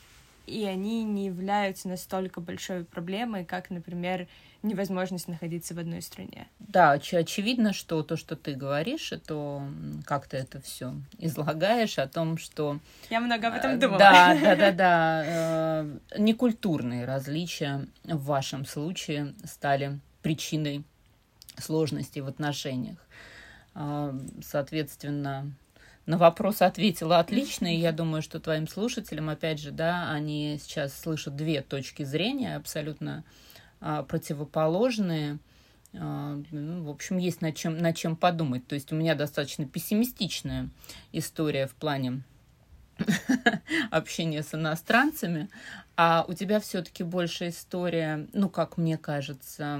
[0.47, 4.29] и они не являются настолько большой проблемой, как, например,
[4.63, 6.49] невозможность находиться в одной стране.
[6.59, 9.63] Да, оч- очевидно, что то, что ты говоришь, и то,
[10.05, 12.79] как ты это все излагаешь, о том, что...
[13.09, 13.99] Я много об этом думала.
[13.99, 15.25] Да, да, да, да.
[15.27, 20.85] Э, некультурные различия в вашем случае стали причиной
[21.59, 22.99] сложностей в отношениях.
[23.75, 25.53] Э, соответственно,
[26.07, 30.99] на вопрос ответила отлично, и я думаю, что твоим слушателям, опять же, да, они сейчас
[30.99, 33.23] слышат две точки зрения абсолютно
[33.81, 35.39] противоположные.
[35.95, 38.67] А, ну, в общем, есть над чем, над чем подумать.
[38.67, 40.69] То есть у меня достаточно пессимистичная
[41.13, 42.23] история в плане
[43.91, 45.49] общения с иностранцами,
[45.97, 49.79] а у тебя все-таки больше история, ну, как мне кажется,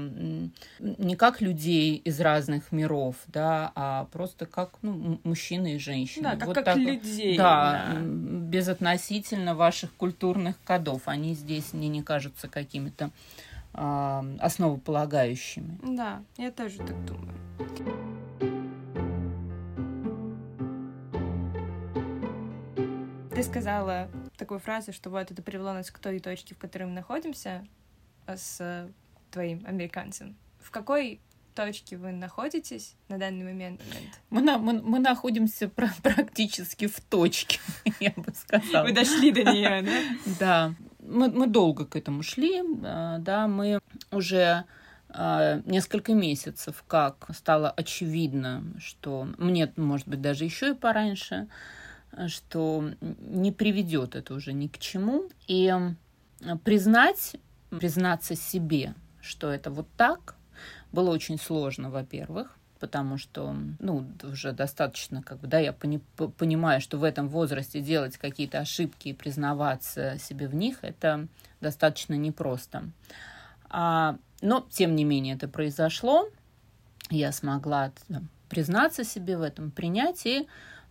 [0.79, 6.25] не как людей из разных миров, да, а просто как ну, мужчины и женщины.
[6.25, 7.39] Да, как, вот как так, людей.
[7.39, 11.03] Да, да, безотносительно ваших культурных кодов.
[11.07, 13.11] Они здесь мне не кажутся какими-то
[13.75, 15.79] э, основополагающими.
[15.97, 17.35] Да, я тоже так думаю.
[23.35, 26.93] Ты сказала такую фразу, что вот это привело нас к той точке, в которой мы
[26.93, 27.67] находимся
[28.27, 28.89] а, с
[29.31, 30.37] твоим американцем.
[30.59, 31.21] В какой
[31.55, 33.81] точке вы находитесь на данный момент?
[34.29, 37.61] Мы, на, мы, мы находимся практически в точке,
[38.01, 38.85] я бы сказала.
[38.85, 40.39] Вы дошли до нее, да?
[40.39, 40.75] Да
[41.11, 44.65] мы, мы долго к этому шли, а, да, мы уже
[45.09, 51.49] а, несколько месяцев, как стало очевидно, что мне, может быть, даже еще и пораньше,
[52.27, 55.29] что не приведет это уже ни к чему.
[55.47, 55.73] И
[56.65, 57.37] признать,
[57.71, 60.37] признаться себе, что это вот так,
[60.93, 66.01] было очень сложно, во-первых потому что, ну, уже достаточно, как бы, да, я пони
[66.39, 71.29] понимаю, что в этом возрасте делать какие-то ошибки и признаваться себе в них, это
[71.61, 72.85] достаточно непросто.
[73.69, 76.29] А, но, тем не менее, это произошло.
[77.11, 77.93] Я смогла
[78.49, 80.49] признаться себе в этом, принять, и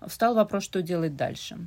[0.07, 1.57] встал вопрос, что делать дальше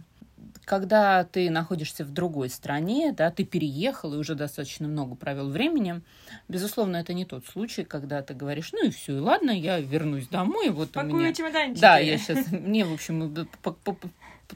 [0.72, 6.00] когда ты находишься в другой стране, да, ты переехал и уже достаточно много провел времени,
[6.48, 10.28] безусловно, это не тот случай, когда ты говоришь, ну и все, и ладно, я вернусь
[10.28, 11.34] домой, вот Пакую у меня...
[11.34, 11.78] чемоданчики.
[11.82, 13.46] Да, я сейчас, мне, в общем,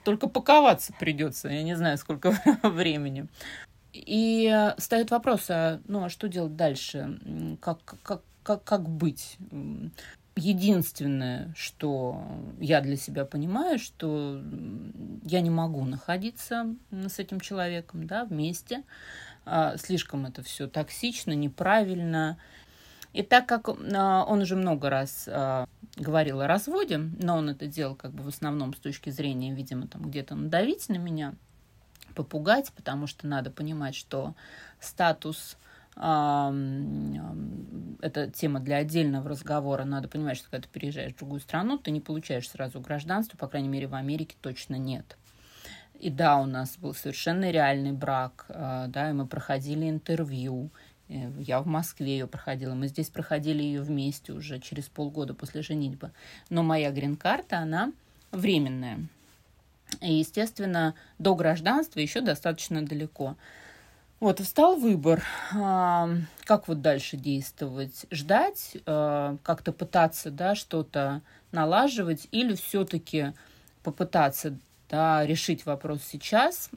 [0.05, 3.27] только паковаться придется, я не знаю, сколько времени.
[3.93, 7.21] И встает вопрос, а, ну а что делать дальше?
[7.61, 9.37] Как, как, как, как быть?
[10.37, 12.23] Единственное, что
[12.61, 14.41] я для себя понимаю, что
[15.25, 18.85] я не могу находиться с этим человеком да, вместе.
[19.47, 22.39] А, слишком это все токсично, неправильно.
[23.13, 27.67] И так как а, он уже много раз а, говорил о разводе, но он это
[27.67, 31.35] делал как бы в основном с точки зрения, видимо, там где-то надавить на меня,
[32.15, 34.35] попугать, потому что надо понимать, что
[34.81, 35.57] статус
[38.07, 39.85] это тема для отдельного разговора.
[39.85, 43.49] Надо понимать, что когда ты переезжаешь в другую страну, ты не получаешь сразу гражданство, по
[43.49, 45.17] крайней мере, в Америке точно нет.
[45.99, 50.71] И да, у нас был совершенно реальный брак, а, да, и мы проходили интервью.
[51.09, 55.63] Э, я в Москве ее проходила, мы здесь проходили ее вместе уже через полгода после
[55.63, 56.13] женитьбы.
[56.51, 57.93] Но моя грин-карта, она
[58.31, 59.01] временная.
[60.01, 63.37] И, естественно, до гражданства еще достаточно далеко.
[64.19, 71.21] Вот, встал выбор, как вот дальше действовать, ждать, а, как-то пытаться, да, что-то
[71.53, 73.35] налаживать или все-таки
[73.83, 74.57] попытаться,
[74.89, 76.71] да, решить вопрос сейчас,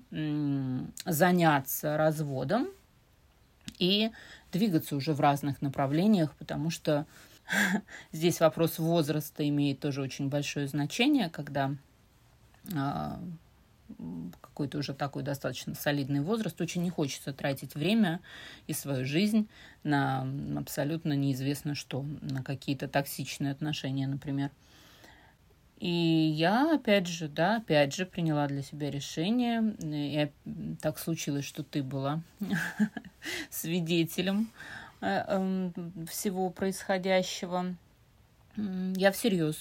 [1.05, 2.67] заняться разводом
[3.77, 4.11] и
[4.51, 7.05] двигаться уже в разных направлениях, потому что
[8.11, 11.71] здесь вопрос возраста имеет тоже очень большое значение, когда
[12.75, 13.17] а,
[14.41, 18.19] какой-то уже такой достаточно солидный возраст, очень не хочется тратить время
[18.67, 19.47] и свою жизнь
[19.83, 24.51] на абсолютно неизвестно что, на какие-то токсичные отношения, например.
[25.79, 29.75] И я, опять же, да, опять же, приняла для себя решение.
[29.81, 32.21] И так случилось, что ты была
[33.49, 34.51] свидетелем
[34.99, 35.73] э, эм,
[36.09, 37.75] всего происходящего.
[38.57, 39.55] Я всерьез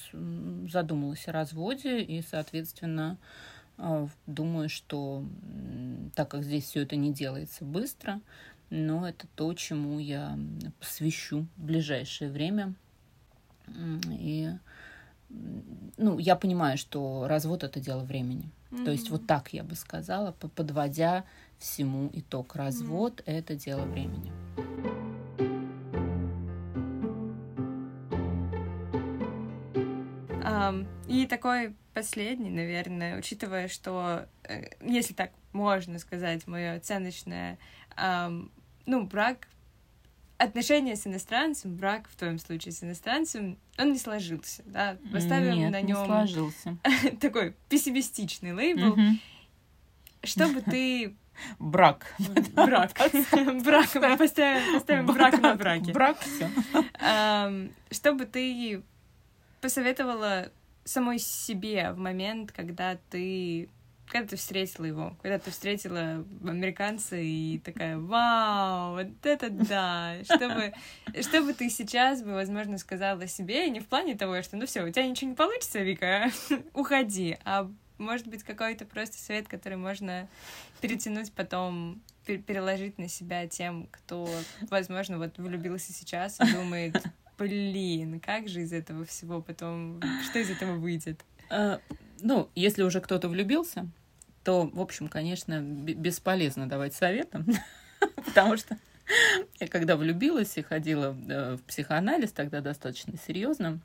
[0.68, 3.16] задумалась о разводе и, соответственно,
[4.26, 5.24] думаю, что
[6.14, 8.20] так как здесь все это не делается быстро,
[8.70, 10.38] но это то, чему я
[10.80, 12.74] посвящу в ближайшее время.
[14.10, 14.52] И
[15.96, 18.50] ну, я понимаю, что развод это дело времени.
[18.70, 18.84] Mm-hmm.
[18.84, 21.24] То есть вот так я бы сказала, подводя
[21.58, 22.54] всему итог.
[22.56, 23.32] Развод mm-hmm.
[23.32, 24.32] это дело времени.
[31.08, 37.58] И такой последний, наверное, учитывая, что, э, если так можно сказать, мое оценочное,
[38.86, 39.48] ну, брак
[40.36, 44.96] отношения с иностранцем, брак в твоем случае с иностранцем, он не сложился, да?
[45.12, 46.76] Поставим Нет, на нем сложился.
[47.20, 48.92] такой пессимистичный лейбл.
[48.92, 49.02] Угу.
[50.22, 51.16] Чтобы ты
[51.58, 52.14] Брак.
[52.18, 52.92] Брак.
[53.32, 54.18] Брак.
[54.18, 55.92] Поставим брак на браке.
[55.92, 56.50] Брак, все.
[57.90, 58.82] Чтобы ты
[59.60, 60.50] посоветовала
[60.84, 63.68] самой себе в момент, когда ты
[64.08, 70.72] когда ты встретила его, когда ты встретила американца и такая, вау, вот это да, чтобы,
[71.20, 74.90] чтобы ты сейчас бы, возможно, сказала себе, не в плане того, что, ну все, у
[74.90, 76.30] тебя ничего не получится, Вика,
[76.72, 80.28] уходи, а может быть какой-то просто совет, который можно
[80.80, 84.28] перетянуть потом, переложить на себя тем, кто,
[84.70, 87.02] возможно, вот влюбился сейчас и думает,
[87.38, 91.24] блин, как же из этого всего потом, что из этого выйдет?
[91.50, 91.80] А,
[92.20, 93.88] ну, если уже кто-то влюбился,
[94.44, 97.44] то, в общем, конечно, бесполезно давать советы,
[98.26, 98.78] потому что
[99.60, 103.80] я когда влюбилась и ходила э, в психоанализ, тогда достаточно серьезно,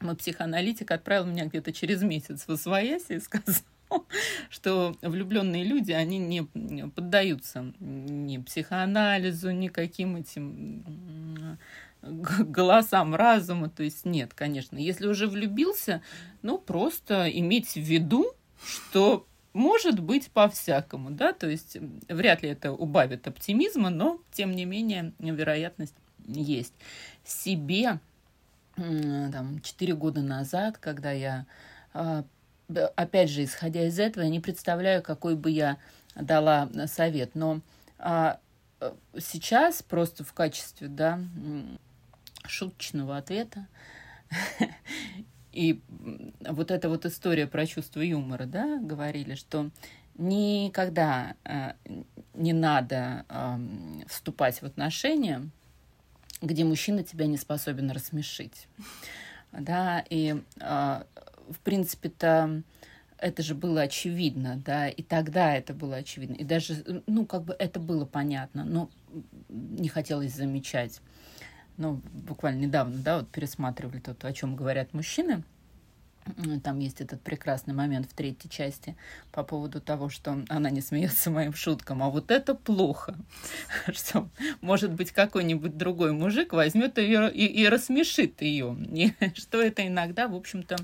[0.00, 3.62] мой психоаналитик отправил меня где-то через месяц в Освоясь и сказал,
[4.50, 6.44] что влюбленные люди, они не
[6.88, 11.58] поддаются ни психоанализу, никаким этим
[12.02, 13.68] голосам разума.
[13.68, 14.78] То есть нет, конечно.
[14.78, 16.02] Если уже влюбился,
[16.42, 18.32] ну, просто иметь в виду,
[18.64, 21.78] что может быть по-всякому, да, то есть
[22.08, 25.94] вряд ли это убавит оптимизма, но, тем не менее, вероятность
[26.26, 26.74] есть.
[27.24, 27.98] Себе
[28.76, 31.46] там, 4 года назад, когда я,
[31.92, 32.24] а,
[32.94, 35.78] опять же, исходя из этого, я не представляю, какой бы я
[36.14, 37.60] дала совет, но
[37.98, 38.38] а,
[39.18, 41.18] сейчас просто в качестве, да,
[42.48, 43.66] шуточного ответа.
[45.52, 45.80] И
[46.40, 49.70] вот эта вот история про чувство юмора, да, говорили, что
[50.16, 51.72] никогда э,
[52.34, 53.58] не надо э,
[54.06, 55.48] вступать в отношения,
[56.42, 58.68] где мужчина тебя не способен рассмешить.
[59.52, 61.02] Да, и э,
[61.50, 62.62] в принципе-то
[63.18, 67.56] это же было очевидно, да, и тогда это было очевидно, и даже, ну, как бы
[67.58, 68.90] это было понятно, но
[69.48, 71.00] не хотелось замечать
[71.78, 75.42] ну, буквально недавно, да, вот пересматривали то, о чем говорят мужчины.
[76.62, 78.96] Там есть этот прекрасный момент в третьей части
[79.32, 83.16] по поводу того, что она не смеется моим шуткам, а вот это плохо,
[83.92, 84.28] что,
[84.60, 90.28] может быть, какой-нибудь другой мужик возьмет ее и, и рассмешит ее, и что это иногда,
[90.28, 90.76] в общем-то,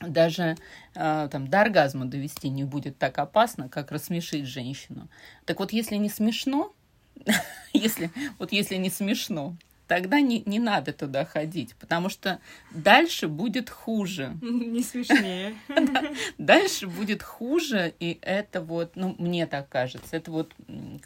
[0.00, 0.56] даже
[0.94, 5.08] э, там до оргазма довести не будет так опасно, как рассмешить женщину.
[5.44, 6.74] Так вот, если не смешно,
[7.72, 9.56] если, вот если не смешно,
[9.86, 12.40] тогда не, не надо туда ходить, потому что
[12.70, 14.36] дальше будет хуже.
[14.42, 15.54] Не смешнее.
[16.38, 20.54] Дальше будет хуже, и это вот, ну, мне так кажется, это вот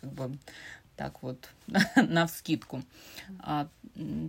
[0.00, 0.38] как бы
[0.96, 1.48] так вот
[1.96, 2.82] на вскидку.
[3.40, 3.68] А,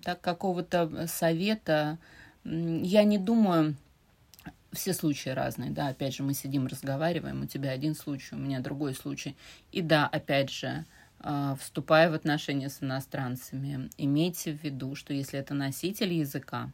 [0.03, 1.97] так какого-то совета
[2.43, 3.75] я не думаю,
[4.71, 8.59] все случаи разные, да, опять же, мы сидим, разговариваем, у тебя один случай, у меня
[8.59, 9.35] другой случай.
[9.71, 10.85] И да, опять же,
[11.59, 16.71] вступая в отношения с иностранцами, имейте в виду, что если это носитель языка,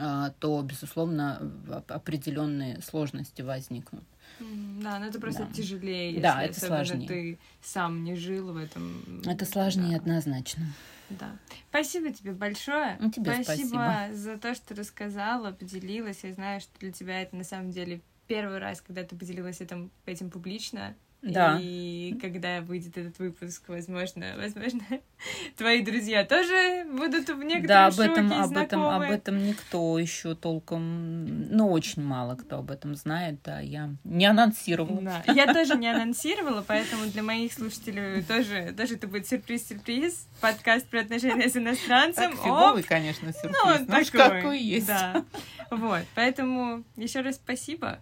[0.00, 1.52] а, то, безусловно,
[1.88, 4.04] определенные сложности возникнут.
[4.40, 5.52] Да, но это просто да.
[5.52, 7.06] тяжелее, если да, это сложнее.
[7.06, 9.22] ты сам не жил в этом.
[9.26, 9.96] Это сложнее да.
[9.96, 10.66] однозначно.
[11.10, 11.36] Да.
[11.68, 12.96] Спасибо тебе большое.
[12.98, 16.24] Ну, тебе спасибо, спасибо за то, что рассказала, поделилась.
[16.24, 19.90] Я знаю, что для тебя это на самом деле первый раз, когда ты поделилась этим,
[20.06, 20.94] этим публично.
[21.24, 21.58] Да.
[21.60, 24.82] И когда выйдет этот выпуск, возможно, возможно,
[25.56, 29.98] твои друзья тоже будут в некотором да, об этом, шоке об этом, об этом никто
[29.98, 35.00] еще толком, ну, очень мало кто об этом знает, да, я не анонсировала.
[35.00, 35.24] Да.
[35.32, 41.00] Я тоже не анонсировала, поэтому для моих слушателей тоже, тоже это будет сюрприз-сюрприз, подкаст про
[41.00, 42.32] отношения с иностранцем.
[42.32, 42.86] Так, фиговый, Оп.
[42.86, 44.86] конечно, сюрприз, ну, ну такой, какой есть.
[44.86, 45.24] Да.
[45.70, 47.98] Вот, поэтому еще раз спасибо.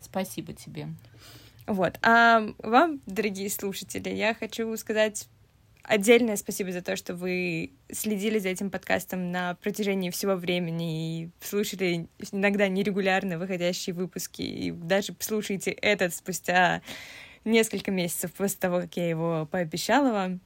[0.00, 0.88] Спасибо тебе.
[1.66, 1.98] Вот.
[2.02, 5.28] А вам, дорогие слушатели, я хочу сказать
[5.82, 11.30] отдельное спасибо за то, что вы следили за этим подкастом на протяжении всего времени и
[11.40, 16.82] слушали иногда нерегулярно выходящие выпуски, и даже слушаете этот спустя
[17.44, 20.40] несколько месяцев после того, как я его пообещала вам.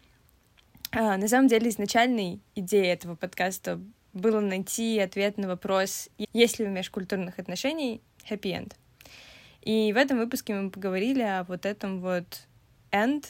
[0.93, 3.81] А, на самом деле, изначальной идеей этого подкаста
[4.13, 8.73] было найти ответ на вопрос, есть ли у межкультурных отношений happy end.
[9.67, 12.47] И в этом выпуске мы поговорили о вот этом вот
[12.93, 13.25] end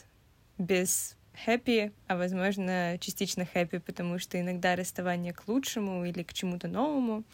[0.59, 1.17] без
[1.47, 7.25] happy, а возможно частично happy, потому что иногда расставание к лучшему или к чему-то новому.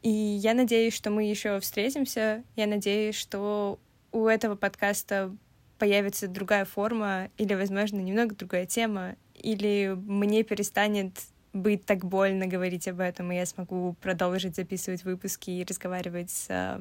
[0.00, 2.42] И я надеюсь, что мы еще встретимся.
[2.56, 3.78] Я надеюсь, что
[4.12, 5.36] у этого подкаста
[5.78, 11.20] появится другая форма или, возможно, немного другая тема, или мне перестанет
[11.56, 16.46] быть так больно говорить об этом, и я смогу продолжить записывать выпуски и разговаривать с
[16.48, 16.78] э,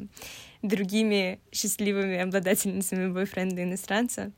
[0.62, 4.32] другими счастливыми обладательницами бойфренда иностранца.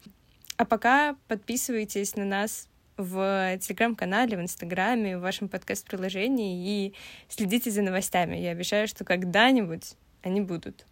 [0.57, 2.67] А пока подписывайтесь на нас
[2.97, 6.93] в телеграм-канале, в инстаграме, в вашем подкаст-приложении и
[7.27, 8.37] следите за новостями.
[8.37, 10.85] Я обещаю, что когда-нибудь они будут.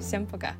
[0.00, 0.54] Всем пока!